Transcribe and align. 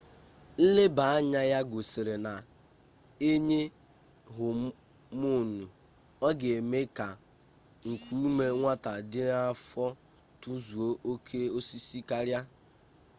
nlebaanya 0.63 1.41
ya 1.51 1.59
gosiri 1.71 2.15
na 2.25 2.33
e 3.29 3.31
nye 3.47 3.61
homonu 4.35 5.65
ọ 6.27 6.29
ga-eme 6.39 6.79
ka 6.97 7.07
nkuume 7.89 8.45
nwata 8.59 8.91
dị 9.11 9.21
n'afọ 9.29 9.85
tozuo 10.41 10.89
oke 11.11 11.39
ọsịsọ 11.57 11.99
karịa 12.09 12.39